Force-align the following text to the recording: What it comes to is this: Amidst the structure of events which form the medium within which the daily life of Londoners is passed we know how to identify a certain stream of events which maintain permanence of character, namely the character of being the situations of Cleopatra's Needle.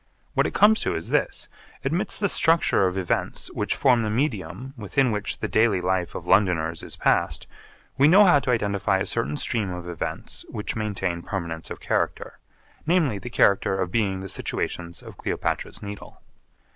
What 0.33 0.47
it 0.47 0.55
comes 0.55 0.81
to 0.81 0.95
is 0.95 1.09
this: 1.11 1.47
Amidst 1.85 2.21
the 2.21 2.27
structure 2.27 2.87
of 2.87 2.97
events 2.97 3.51
which 3.53 3.75
form 3.75 4.01
the 4.01 4.09
medium 4.09 4.73
within 4.75 5.11
which 5.11 5.37
the 5.41 5.47
daily 5.47 5.79
life 5.79 6.15
of 6.15 6.25
Londoners 6.25 6.81
is 6.81 6.95
passed 6.95 7.45
we 7.99 8.07
know 8.07 8.25
how 8.25 8.39
to 8.39 8.49
identify 8.49 8.97
a 8.97 9.05
certain 9.05 9.37
stream 9.37 9.69
of 9.69 9.87
events 9.87 10.43
which 10.49 10.75
maintain 10.75 11.21
permanence 11.21 11.69
of 11.69 11.79
character, 11.81 12.39
namely 12.87 13.19
the 13.19 13.29
character 13.29 13.79
of 13.79 13.91
being 13.91 14.21
the 14.21 14.27
situations 14.27 15.03
of 15.03 15.17
Cleopatra's 15.17 15.83
Needle. 15.83 16.19